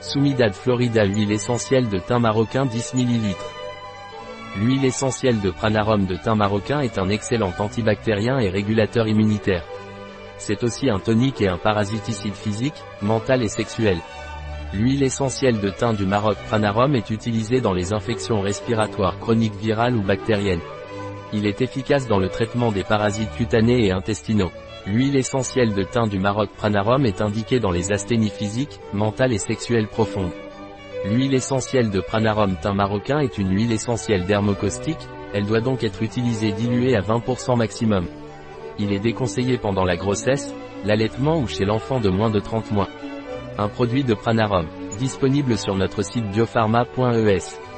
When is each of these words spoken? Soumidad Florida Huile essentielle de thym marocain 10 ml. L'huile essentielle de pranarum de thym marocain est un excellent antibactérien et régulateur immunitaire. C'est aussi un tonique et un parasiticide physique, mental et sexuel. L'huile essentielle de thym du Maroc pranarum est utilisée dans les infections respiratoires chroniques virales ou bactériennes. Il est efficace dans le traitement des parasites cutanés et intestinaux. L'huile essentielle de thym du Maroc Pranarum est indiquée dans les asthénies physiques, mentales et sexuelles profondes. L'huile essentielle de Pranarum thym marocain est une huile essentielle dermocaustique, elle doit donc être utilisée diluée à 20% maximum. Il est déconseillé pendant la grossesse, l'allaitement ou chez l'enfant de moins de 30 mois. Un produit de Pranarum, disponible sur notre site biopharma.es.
Soumidad 0.00 0.52
Florida 0.52 1.04
Huile 1.04 1.32
essentielle 1.32 1.88
de 1.88 1.98
thym 1.98 2.20
marocain 2.20 2.66
10 2.66 2.94
ml. 2.94 3.34
L'huile 4.58 4.84
essentielle 4.84 5.40
de 5.40 5.50
pranarum 5.50 6.04
de 6.04 6.16
thym 6.16 6.36
marocain 6.36 6.80
est 6.80 6.98
un 6.98 7.08
excellent 7.08 7.52
antibactérien 7.58 8.38
et 8.38 8.50
régulateur 8.50 9.08
immunitaire. 9.08 9.64
C'est 10.36 10.62
aussi 10.64 10.90
un 10.90 10.98
tonique 10.98 11.40
et 11.40 11.48
un 11.48 11.56
parasiticide 11.56 12.34
physique, 12.34 12.82
mental 13.00 13.42
et 13.42 13.48
sexuel. 13.48 13.98
L'huile 14.74 15.02
essentielle 15.02 15.60
de 15.60 15.70
thym 15.70 15.94
du 15.94 16.04
Maroc 16.04 16.36
pranarum 16.46 16.94
est 16.94 17.08
utilisée 17.10 17.62
dans 17.62 17.72
les 17.72 17.94
infections 17.94 18.42
respiratoires 18.42 19.18
chroniques 19.18 19.56
virales 19.56 19.96
ou 19.96 20.02
bactériennes. 20.02 20.60
Il 21.38 21.46
est 21.46 21.60
efficace 21.60 22.08
dans 22.08 22.18
le 22.18 22.30
traitement 22.30 22.72
des 22.72 22.82
parasites 22.82 23.30
cutanés 23.36 23.84
et 23.84 23.92
intestinaux. 23.92 24.50
L'huile 24.86 25.16
essentielle 25.16 25.74
de 25.74 25.82
thym 25.82 26.08
du 26.08 26.18
Maroc 26.18 26.48
Pranarum 26.56 27.04
est 27.04 27.20
indiquée 27.20 27.60
dans 27.60 27.70
les 27.70 27.92
asthénies 27.92 28.30
physiques, 28.30 28.80
mentales 28.94 29.34
et 29.34 29.38
sexuelles 29.38 29.86
profondes. 29.86 30.32
L'huile 31.04 31.34
essentielle 31.34 31.90
de 31.90 32.00
Pranarum 32.00 32.56
thym 32.56 32.76
marocain 32.76 33.18
est 33.18 33.36
une 33.36 33.54
huile 33.54 33.72
essentielle 33.72 34.24
dermocaustique, 34.24 35.06
elle 35.34 35.44
doit 35.44 35.60
donc 35.60 35.84
être 35.84 36.02
utilisée 36.02 36.52
diluée 36.52 36.96
à 36.96 37.02
20% 37.02 37.58
maximum. 37.58 38.06
Il 38.78 38.90
est 38.94 38.98
déconseillé 38.98 39.58
pendant 39.58 39.84
la 39.84 39.96
grossesse, 39.96 40.54
l'allaitement 40.86 41.38
ou 41.38 41.46
chez 41.46 41.66
l'enfant 41.66 42.00
de 42.00 42.08
moins 42.08 42.30
de 42.30 42.40
30 42.40 42.72
mois. 42.72 42.88
Un 43.58 43.68
produit 43.68 44.04
de 44.04 44.14
Pranarum, 44.14 44.68
disponible 44.98 45.58
sur 45.58 45.74
notre 45.74 46.00
site 46.00 46.30
biopharma.es. 46.30 47.75